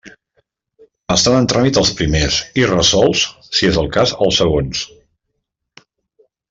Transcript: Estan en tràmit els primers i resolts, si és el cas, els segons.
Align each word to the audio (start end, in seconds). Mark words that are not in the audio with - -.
Estan 1.15 1.37
en 1.41 1.49
tràmit 1.53 1.77
els 1.81 1.91
primers 1.99 2.39
i 2.63 2.65
resolts, 2.73 3.27
si 3.59 3.71
és 3.73 3.81
el 3.83 3.93
cas, 3.99 4.15
els 4.29 4.41
segons. 4.43 4.83